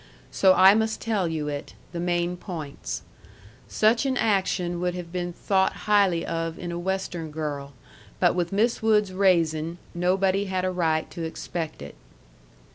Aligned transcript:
So 0.31 0.55
I 0.55 0.73
must 0.73 0.99
tell 0.99 1.27
you 1.27 1.47
it, 1.47 1.75
the 1.91 1.99
main 1.99 2.35
points. 2.35 3.03
Such 3.67 4.03
an 4.07 4.17
action 4.17 4.79
would 4.79 4.95
have 4.95 5.11
been 5.11 5.31
thought 5.31 5.73
highly 5.85 6.25
of 6.25 6.57
in 6.57 6.71
a 6.71 6.79
Western 6.79 7.29
girl, 7.29 7.73
but 8.19 8.33
with 8.33 8.51
Miss 8.51 8.81
Wood's 8.81 9.13
raising 9.13 9.77
nobody 9.93 10.45
had 10.45 10.65
a 10.65 10.71
right 10.71 11.07
to 11.11 11.21
expect 11.23 11.83
it. 11.83 11.93